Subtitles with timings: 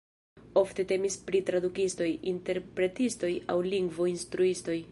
[0.61, 4.81] Ofte temis pri tradukistoj, interpretistoj aŭ lingvo-instruistoj.